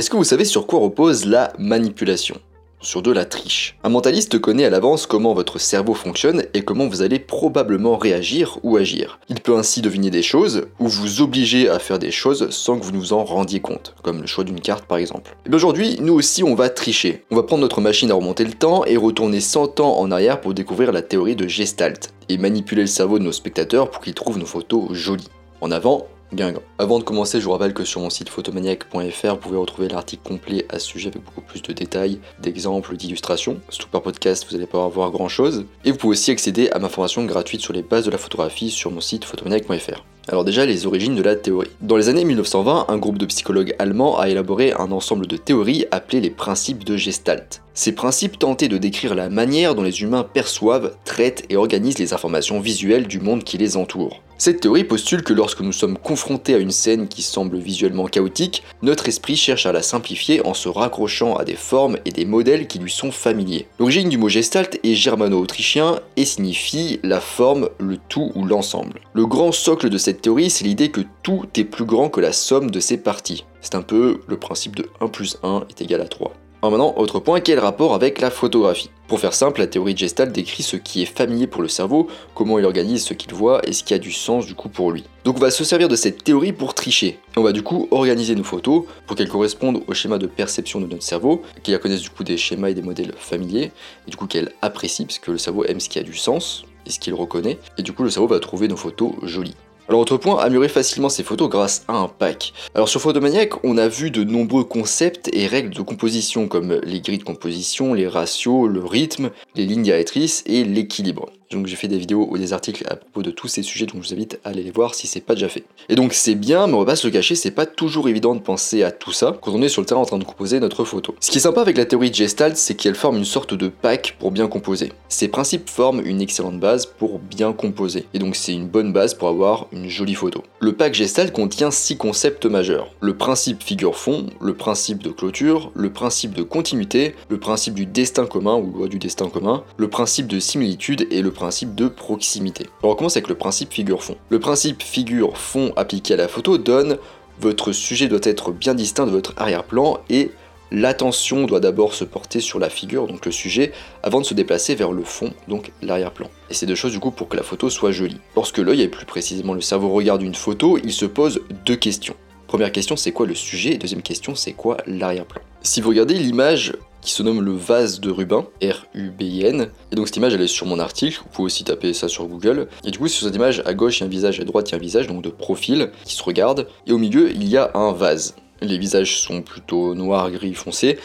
[0.00, 2.40] Est-ce que vous savez sur quoi repose la manipulation?
[2.80, 3.76] Sur de la triche.
[3.84, 8.58] Un mentaliste connaît à l'avance comment votre cerveau fonctionne et comment vous allez probablement réagir
[8.62, 9.20] ou agir.
[9.28, 12.84] Il peut ainsi deviner des choses ou vous obliger à faire des choses sans que
[12.86, 15.36] vous nous en rendiez compte, comme le choix d'une carte par exemple.
[15.44, 17.26] Et bien aujourd'hui, nous aussi on va tricher.
[17.30, 20.40] On va prendre notre machine à remonter le temps et retourner 100 ans en arrière
[20.40, 24.14] pour découvrir la théorie de Gestalt et manipuler le cerveau de nos spectateurs pour qu'ils
[24.14, 25.28] trouvent nos photos jolies.
[25.60, 26.62] En avant, Guingamp.
[26.78, 30.22] Avant de commencer, je vous rappelle que sur mon site photomaniac.fr, vous pouvez retrouver l'article
[30.22, 33.60] complet à ce sujet avec beaucoup plus de détails, d'exemples, d'illustrations.
[33.68, 35.66] Surtout par podcast, vous n'allez pas avoir grand chose.
[35.84, 38.70] Et vous pouvez aussi accéder à ma formation gratuite sur les bases de la photographie
[38.70, 40.04] sur mon site photomaniac.fr.
[40.28, 41.70] Alors déjà, les origines de la théorie.
[41.80, 45.86] Dans les années 1920, un groupe de psychologues allemands a élaboré un ensemble de théories
[45.90, 47.62] appelées les principes de Gestalt.
[47.74, 52.12] Ces principes tentaient de décrire la manière dont les humains perçoivent, traitent et organisent les
[52.12, 54.22] informations visuelles du monde qui les entoure.
[54.40, 58.62] Cette théorie postule que lorsque nous sommes confrontés à une scène qui semble visuellement chaotique,
[58.80, 62.66] notre esprit cherche à la simplifier en se raccrochant à des formes et des modèles
[62.66, 63.66] qui lui sont familiers.
[63.78, 69.00] L'origine du mot gestalt est germano-autrichien et signifie la forme, le tout ou l'ensemble.
[69.12, 72.32] Le grand socle de cette théorie, c'est l'idée que tout est plus grand que la
[72.32, 73.44] somme de ses parties.
[73.60, 76.32] C'est un peu le principe de 1 plus 1 est égal à 3.
[76.62, 78.90] Alors maintenant, autre point, quel rapport avec la photographie?
[79.08, 82.08] Pour faire simple, la théorie de Gestalt décrit ce qui est familier pour le cerveau,
[82.34, 84.92] comment il organise ce qu'il voit et ce qui a du sens du coup pour
[84.92, 85.04] lui.
[85.24, 87.18] Donc on va se servir de cette théorie pour tricher.
[87.38, 90.86] on va du coup organiser nos photos pour qu'elles correspondent au schéma de perception de
[90.86, 93.72] notre cerveau, qu'elle connaisse du coup des schémas et des modèles familiers,
[94.06, 96.64] et du coup qu'elle apprécie, parce que le cerveau aime ce qui a du sens
[96.84, 99.56] et ce qu'il reconnaît, et du coup le cerveau va trouver nos photos jolies.
[99.90, 102.52] Alors autre point, améliorer facilement ses photos grâce à un pack.
[102.76, 107.00] Alors sur Photomaniac, on a vu de nombreux concepts et règles de composition comme les
[107.00, 111.26] grilles de composition, les ratios, le rythme, les lignes directrices et l'équilibre.
[111.50, 114.04] Donc j'ai fait des vidéos ou des articles à propos de tous ces sujets, donc
[114.04, 115.64] je vous invite à aller les voir si c'est pas déjà fait.
[115.88, 118.36] Et donc c'est bien, mais on va pas se le cacher, c'est pas toujours évident
[118.36, 120.60] de penser à tout ça quand on est sur le terrain en train de composer
[120.60, 121.16] notre photo.
[121.18, 123.66] Ce qui est sympa avec la théorie de Gestalt, c'est qu'elle forme une sorte de
[123.66, 124.92] pack pour bien composer.
[125.08, 129.14] Ces principes forment une excellente base pour bien composer, et donc c'est une bonne base
[129.14, 130.44] pour avoir une jolie photo.
[130.60, 132.94] Le pack Gestalt contient six concepts majeurs.
[133.00, 138.26] Le principe figure-fond, le principe de clôture, le principe de continuité, le principe du destin
[138.26, 142.66] commun ou loi du destin commun, le principe de similitude et le principe de proximité.
[142.82, 144.16] On commence avec le principe figure-fond.
[144.28, 146.98] Le principe figure-fond appliqué à la photo donne
[147.40, 150.32] votre sujet doit être bien distinct de votre arrière-plan et
[150.70, 154.74] l'attention doit d'abord se porter sur la figure, donc le sujet, avant de se déplacer
[154.74, 156.28] vers le fond, donc l'arrière-plan.
[156.50, 158.20] Et c'est deux choses du coup pour que la photo soit jolie.
[158.36, 162.16] Lorsque l'œil, et plus précisément le cerveau, regarde une photo, il se pose deux questions.
[162.48, 163.78] Première question, c'est quoi le sujet?
[163.78, 165.40] Deuxième question, c'est quoi l'arrière-plan?
[165.62, 169.70] Si vous regardez l'image qui se nomme le vase de Rubin, R-U-B-I-N.
[169.92, 172.26] Et donc cette image elle est sur mon article, vous pouvez aussi taper ça sur
[172.26, 172.68] Google.
[172.84, 174.68] Et du coup sur cette image, à gauche il y a un visage, à droite
[174.68, 176.66] il y a un visage, donc de profil, qui se regarde.
[176.86, 178.34] Et au milieu il y a un vase.
[178.62, 180.98] Les visages sont plutôt noir, gris, foncé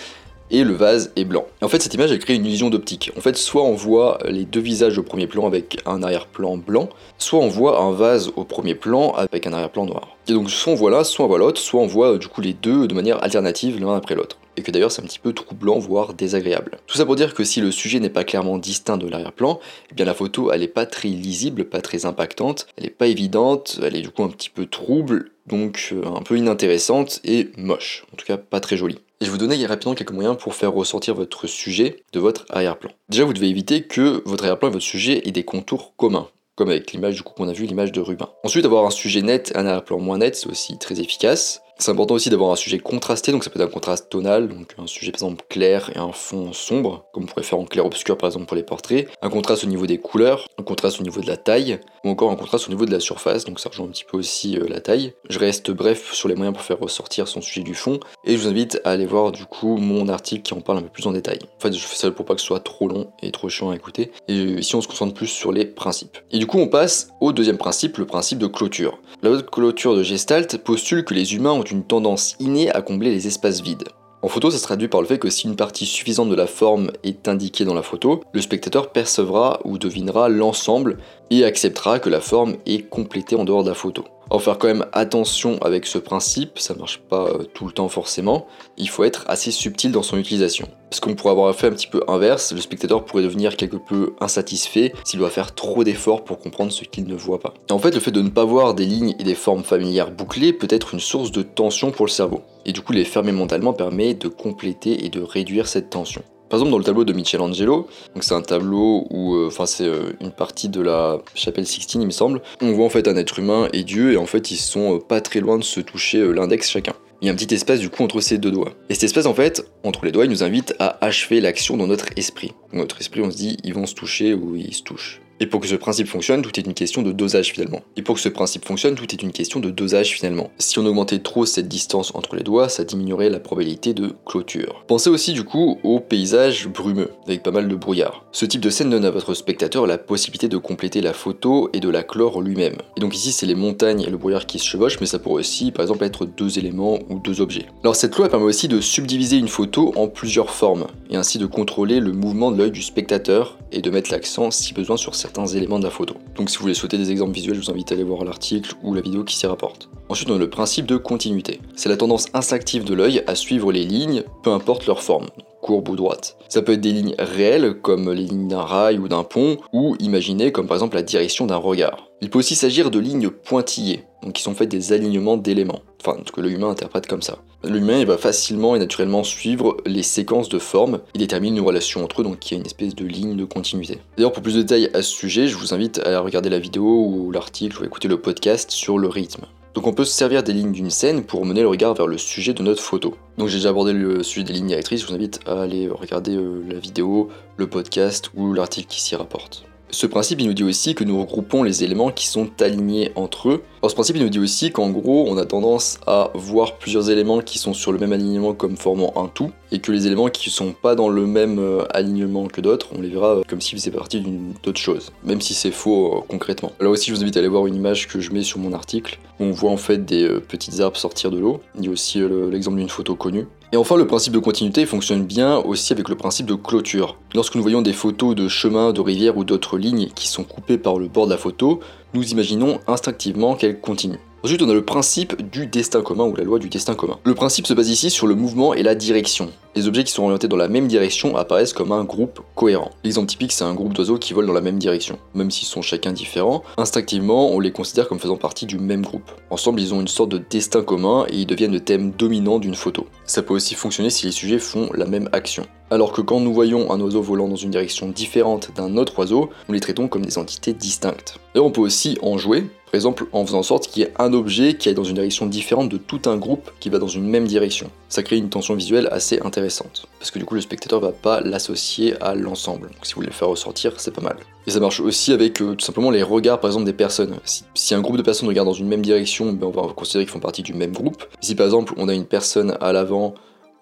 [0.51, 1.45] et le vase est blanc.
[1.61, 3.11] en fait, cette image, elle crée une illusion d'optique.
[3.17, 6.89] En fait, soit on voit les deux visages au premier plan avec un arrière-plan blanc,
[7.17, 10.15] soit on voit un vase au premier plan avec un arrière-plan noir.
[10.27, 12.41] Et donc, soit on voit l'un, soit on voit l'autre, soit on voit du coup
[12.41, 14.37] les deux de manière alternative l'un après l'autre.
[14.57, 16.77] Et que d'ailleurs, c'est un petit peu troublant, voire désagréable.
[16.87, 19.59] Tout ça pour dire que si le sujet n'est pas clairement distinct de l'arrière-plan,
[19.91, 23.07] eh bien la photo, elle est pas très lisible, pas très impactante, elle est pas
[23.07, 27.49] évidente, elle est du coup un petit peu trouble, donc euh, un peu inintéressante et
[27.57, 28.05] moche.
[28.13, 28.99] En tout cas, pas très jolie.
[29.21, 32.91] Et je vous donner rapidement quelques moyens pour faire ressortir votre sujet de votre arrière-plan.
[33.09, 36.69] Déjà, vous devez éviter que votre arrière-plan et votre sujet aient des contours communs comme
[36.69, 38.29] avec l'image du coup qu'on a vu, l'image de Rubin.
[38.43, 41.61] Ensuite, avoir un sujet net, un arrière-plan moins net, c'est aussi très efficace.
[41.77, 44.73] C'est important aussi d'avoir un sujet contrasté, donc ça peut être un contraste tonal, donc
[44.77, 48.17] un sujet par exemple clair et un fond sombre, comme on pourrait faire en clair-obscur
[48.17, 51.19] par exemple pour les portraits, un contraste au niveau des couleurs, un contraste au niveau
[51.19, 53.87] de la taille, ou encore un contraste au niveau de la surface, donc ça rejoint
[53.87, 55.13] un petit peu aussi euh, la taille.
[55.29, 58.41] Je reste bref sur les moyens pour faire ressortir son sujet du fond, et je
[58.41, 61.07] vous invite à aller voir du coup mon article qui en parle un peu plus
[61.07, 61.39] en détail.
[61.57, 63.71] En fait, je fais ça pour pas que ce soit trop long et trop chiant
[63.71, 66.17] à écouter, et ici on se concentre plus sur les principes.
[66.31, 68.99] Et du coup, on passe au deuxième principe, le principe de clôture.
[69.21, 73.27] La clôture de Gestalt postule que les humains ont une tendance innée à combler les
[73.27, 73.89] espaces vides.
[74.21, 76.47] En photo, ça se traduit par le fait que si une partie suffisante de la
[76.47, 80.97] forme est indiquée dans la photo, le spectateur percevra ou devinera l'ensemble
[81.29, 84.03] et acceptera que la forme est complétée en dehors de la photo.
[84.29, 87.89] En faire quand même attention avec ce principe, ça marche pas euh, tout le temps
[87.89, 90.67] forcément, il faut être assez subtil dans son utilisation.
[90.89, 94.13] Parce qu'on pourrait avoir fait un petit peu inverse, le spectateur pourrait devenir quelque peu
[94.19, 97.53] insatisfait s'il doit faire trop d'efforts pour comprendre ce qu'il ne voit pas.
[97.69, 100.11] Et en fait, le fait de ne pas voir des lignes et des formes familières
[100.11, 102.41] bouclées peut être une source de tension pour le cerveau.
[102.65, 106.23] Et du coup, les fermer mentalement permet de compléter et de réduire cette tension.
[106.49, 107.87] Par exemple, dans le tableau de Michelangelo,
[108.21, 112.05] c'est un tableau où, euh, enfin, c'est euh, une partie de la chapelle Sixtine, il
[112.05, 112.41] me semble.
[112.61, 114.99] On voit en fait un être humain et Dieu, et en fait, ils sont euh,
[114.99, 116.93] pas très loin de se toucher l'index chacun.
[117.21, 118.73] Il y a un petit espace du coup entre ces deux doigts.
[118.89, 121.87] Et cet espace en fait, entre les doigts, il nous invite à achever l'action dans
[121.87, 122.53] notre esprit.
[122.71, 125.21] Dans notre esprit, on se dit ils vont se toucher ou ils se touchent.
[125.39, 127.81] Et pour que ce principe fonctionne, tout est une question de dosage finalement.
[127.97, 130.51] Et pour que ce principe fonctionne, tout est une question de dosage finalement.
[130.57, 134.83] Si on augmentait trop cette distance entre les doigts, ça diminuerait la probabilité de clôture.
[134.87, 138.25] Pensez aussi du coup au paysage brumeux, avec pas mal de brouillard.
[138.31, 141.79] Ce type de scène donne à votre spectateur la possibilité de compléter la photo et
[141.79, 142.77] de la clore lui-même.
[142.97, 145.41] Et donc ici c'est les montagnes et le brouillard qui se chevauchent, mais ça pourrait
[145.41, 147.65] aussi par exemple être deux éléments ou deux objets.
[147.83, 151.45] Alors cette loi permet aussi de subdiviser une photo en plusieurs formes, et ainsi de
[151.45, 155.45] contrôler le mouvement de l'œil du spectateur et de mettre l'accent si besoin sur certains
[155.45, 156.15] éléments de la photo.
[156.35, 158.73] Donc si vous voulez souhaiter des exemples visuels, je vous invite à aller voir l'article
[158.81, 159.89] ou la vidéo qui s'y rapporte.
[160.09, 161.59] Ensuite, on a le principe de continuité.
[161.75, 165.27] C'est la tendance instinctive de l'œil à suivre les lignes, peu importe leur forme
[165.65, 166.37] courbe ou droite.
[166.47, 169.95] Ça peut être des lignes réelles, comme les lignes d'un rail ou d'un pont, ou
[169.99, 172.05] imaginées comme par exemple la direction d'un regard.
[172.21, 176.17] Il peut aussi s'agir de lignes pointillées, donc qui sont faites des alignements d'éléments, enfin
[176.31, 177.39] que l'humain interprète comme ça.
[177.63, 182.21] L'humain va facilement et naturellement suivre les séquences de formes et détermine une relation entre
[182.21, 183.97] eux, donc il y a une espèce de ligne de continuité.
[184.17, 187.07] D'ailleurs pour plus de détails à ce sujet, je vous invite à regarder la vidéo
[187.07, 189.45] ou l'article ou écouter le podcast sur le rythme.
[189.75, 192.17] Donc on peut se servir des lignes d'une scène pour mener le regard vers le
[192.17, 193.15] sujet de notre photo.
[193.37, 196.37] Donc j'ai déjà abordé le sujet des lignes directrices, je vous invite à aller regarder
[196.37, 199.65] euh, la vidéo, le podcast ou l'article qui s'y rapporte.
[199.91, 203.49] Ce principe, il nous dit aussi que nous regroupons les éléments qui sont alignés entre
[203.49, 203.63] eux.
[203.81, 207.09] Alors ce principe, il nous dit aussi qu'en gros, on a tendance à voir plusieurs
[207.09, 210.29] éléments qui sont sur le même alignement comme formant un tout, et que les éléments
[210.29, 213.59] qui sont pas dans le même euh, alignement que d'autres, on les verra euh, comme
[213.59, 216.71] s'ils faisaient partie d'une autre chose, même si c'est faux euh, concrètement.
[216.79, 218.71] Là aussi, je vous invite à aller voir une image que je mets sur mon
[218.71, 221.59] article, où on voit en fait des petites arbres sortir de l'eau.
[221.77, 223.47] Il y a aussi l'exemple d'une photo connue.
[223.73, 227.17] Et enfin, le principe de continuité fonctionne bien aussi avec le principe de clôture.
[227.33, 230.77] Lorsque nous voyons des photos de chemins, de rivières ou d'autres lignes qui sont coupées
[230.77, 231.81] par le bord de la photo,
[232.15, 234.19] nous imaginons instinctivement qu'elles continuent.
[234.41, 237.17] Ensuite, on a le principe du destin commun ou la loi du destin commun.
[237.23, 239.49] Le principe se base ici sur le mouvement et la direction.
[239.75, 242.91] Les objets qui sont orientés dans la même direction apparaissent comme un groupe cohérent.
[243.03, 245.17] L'exemple typique, c'est un groupe d'oiseaux qui volent dans la même direction.
[245.33, 249.31] Même s'ils sont chacun différents, instinctivement, on les considère comme faisant partie du même groupe.
[249.49, 252.75] Ensemble, ils ont une sorte de destin commun et ils deviennent le thème dominant d'une
[252.75, 253.07] photo.
[253.25, 255.65] Ça peut aussi fonctionner si les sujets font la même action.
[255.91, 259.51] Alors que quand nous voyons un oiseau volant dans une direction différente d'un autre oiseau,
[259.67, 261.39] nous les traitons comme des entités distinctes.
[261.53, 264.13] D'ailleurs, on peut aussi en jouer, par exemple en faisant en sorte qu'il y ait
[264.17, 267.07] un objet qui aille dans une direction différente de tout un groupe qui va dans
[267.07, 267.91] une même direction.
[268.09, 271.39] Ça crée une tension visuelle assez intéressante, parce que du coup le spectateur va pas
[271.41, 272.87] l'associer à l'ensemble.
[272.87, 274.37] Donc si vous voulez le faire ressortir, c'est pas mal.
[274.65, 277.35] Et ça marche aussi avec euh, tout simplement les regards par exemple des personnes.
[277.75, 280.33] Si, un groupe de personnes regarde dans une même direction, ben, on va considérer qu'ils
[280.33, 281.25] font partie du même groupe.
[281.41, 283.35] Si par exemple on a une personne à l'avant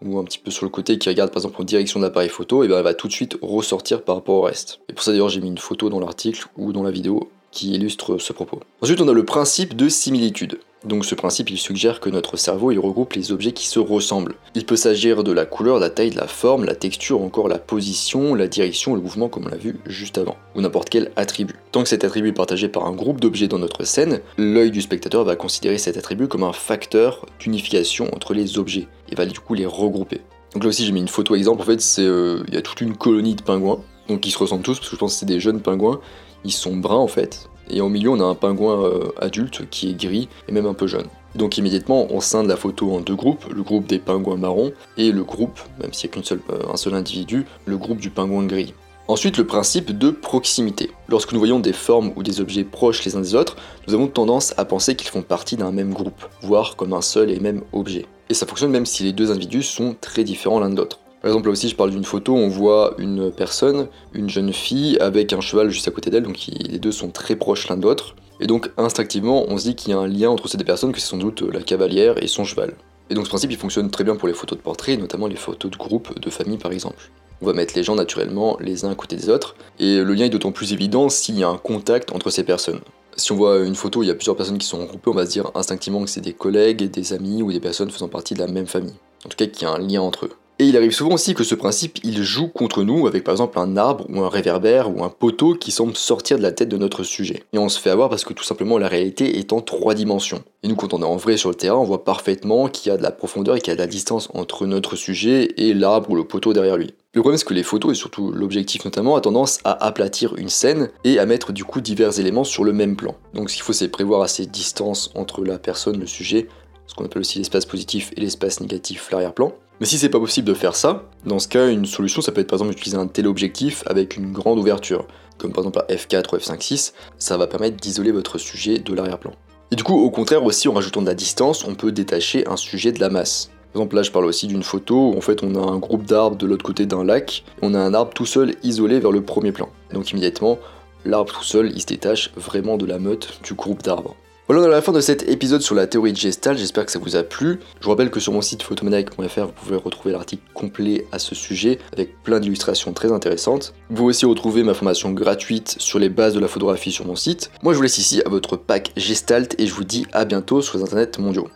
[0.05, 2.29] ou un petit peu sur le côté qui regarde par exemple en direction de l'appareil
[2.29, 4.79] photo, et bien elle va tout de suite ressortir par rapport au reste.
[4.89, 7.73] Et pour ça d'ailleurs j'ai mis une photo dans l'article ou dans la vidéo qui
[7.73, 8.59] illustre ce propos.
[8.81, 10.59] Ensuite on a le principe de similitude.
[10.85, 14.35] Donc ce principe il suggère que notre cerveau il regroupe les objets qui se ressemblent.
[14.55, 18.35] Il peut s'agir de la couleur, la taille, la forme, la texture, encore la position,
[18.35, 21.55] la direction, le mouvement comme on l'a vu juste avant, ou n'importe quel attribut.
[21.71, 24.81] Tant que cet attribut est partagé par un groupe d'objets dans notre scène, l'œil du
[24.81, 29.39] spectateur va considérer cet attribut comme un facteur d'unification entre les objets, et va du
[29.39, 30.21] coup les regrouper.
[30.53, 32.61] Donc là aussi j'ai mis une photo exemple, en fait c'est euh, il y a
[32.61, 35.19] toute une colonie de pingouins, donc ils se ressemblent tous parce que je pense que
[35.19, 35.99] c'est des jeunes pingouins,
[36.43, 39.89] ils sont bruns en fait, et au milieu, on a un pingouin euh, adulte qui
[39.89, 41.07] est gris et même un peu jaune.
[41.35, 45.11] Donc immédiatement, on scinde la photo en deux groupes, le groupe des pingouins marrons et
[45.11, 48.73] le groupe, même s'il n'y a qu'un euh, seul individu, le groupe du pingouin gris.
[49.09, 50.91] Ensuite, le principe de proximité.
[51.09, 54.07] Lorsque nous voyons des formes ou des objets proches les uns des autres, nous avons
[54.07, 57.63] tendance à penser qu'ils font partie d'un même groupe, voire comme un seul et même
[57.73, 58.05] objet.
[58.29, 61.02] Et ça fonctionne même si les deux individus sont très différents l'un de l'autre.
[61.23, 64.97] Par exemple, là aussi, je parle d'une photo, on voit une personne, une jeune fille,
[64.99, 67.83] avec un cheval juste à côté d'elle, donc les deux sont très proches l'un de
[67.83, 68.13] l'autre.
[68.41, 70.91] Et donc, instinctivement, on se dit qu'il y a un lien entre ces deux personnes,
[70.91, 72.73] que c'est sans doute la cavalière et son cheval.
[73.09, 75.37] Et donc, ce principe, il fonctionne très bien pour les photos de portrait, notamment les
[75.37, 77.09] photos de groupe, de famille par exemple.
[77.41, 80.25] On va mettre les gens naturellement les uns à côté des autres, et le lien
[80.25, 82.81] est d'autant plus évident s'il y a un contact entre ces personnes.
[83.15, 85.25] Si on voit une photo il y a plusieurs personnes qui sont regroupées, on va
[85.25, 88.39] se dire instinctivement que c'est des collègues, des amis ou des personnes faisant partie de
[88.39, 88.95] la même famille.
[89.25, 90.31] En tout cas, qu'il y a un lien entre eux.
[90.63, 93.59] Et il arrive souvent aussi que ce principe, il joue contre nous avec par exemple
[93.59, 96.77] un arbre ou un réverbère ou un poteau qui semble sortir de la tête de
[96.77, 97.43] notre sujet.
[97.51, 100.41] Et on se fait avoir parce que tout simplement la réalité est en trois dimensions.
[100.63, 102.95] Et nous quand on est en vrai sur le terrain, on voit parfaitement qu'il y
[102.95, 105.73] a de la profondeur et qu'il y a de la distance entre notre sujet et
[105.73, 106.93] l'arbre ou le poteau derrière lui.
[107.11, 110.47] Le problème c'est que les photos, et surtout l'objectif notamment, a tendance à aplatir une
[110.47, 113.15] scène et à mettre du coup divers éléments sur le même plan.
[113.33, 116.47] Donc ce qu'il faut c'est prévoir assez de distance entre la personne, le sujet,
[116.87, 119.51] ce qu'on appelle aussi l'espace positif et l'espace négatif, l'arrière-plan.
[119.79, 122.41] Mais si c'est pas possible de faire ça, dans ce cas, une solution, ça peut
[122.41, 125.05] être par exemple d'utiliser un téléobjectif avec une grande ouverture,
[125.37, 129.33] comme par exemple à f4 ou f5.6, ça va permettre d'isoler votre sujet de l'arrière-plan.
[129.71, 132.57] Et du coup, au contraire aussi, en rajoutant de la distance, on peut détacher un
[132.57, 133.49] sujet de la masse.
[133.73, 136.05] Par exemple, là, je parle aussi d'une photo où en fait on a un groupe
[136.05, 139.23] d'arbres de l'autre côté d'un lac, on a un arbre tout seul isolé vers le
[139.23, 139.69] premier plan.
[139.91, 140.59] donc immédiatement,
[141.05, 144.15] l'arbre tout seul, il se détache vraiment de la meute du groupe d'arbres.
[144.49, 146.85] Voilà, on est à la fin de cet épisode sur la théorie de Gestalt, j'espère
[146.85, 147.61] que ça vous a plu.
[147.79, 151.33] Je vous rappelle que sur mon site photomaniac.fr, vous pouvez retrouver l'article complet à ce
[151.33, 153.73] sujet, avec plein d'illustrations très intéressantes.
[153.89, 157.15] Vous pouvez aussi retrouver ma formation gratuite sur les bases de la photographie sur mon
[157.15, 157.51] site.
[157.61, 160.61] Moi je vous laisse ici à votre pack Gestalt et je vous dis à bientôt
[160.61, 161.47] sur les internets mondiaux.